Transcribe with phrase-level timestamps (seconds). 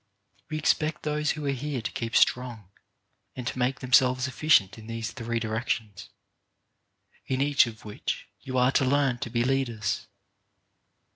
[0.49, 2.69] We expect those who are here to keep strong,
[3.35, 6.09] and to make them selves efficient in these three directions,
[7.27, 10.07] in each of which you are to learn to be leaders.